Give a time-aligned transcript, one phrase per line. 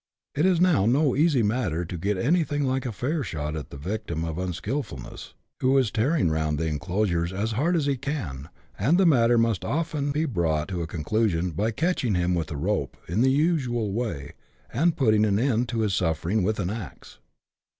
[0.33, 3.77] It is now no easy matter to get anything like a fair shot at the
[3.77, 8.97] victim of unskilfulness, who is tearing round the enclosures as hard as he can, and
[8.97, 12.97] the matter must often be brought to a conclusion by catching him with a rope,
[13.07, 14.33] in the usual way,
[14.73, 17.19] and putting an end to his sufferings with an axe.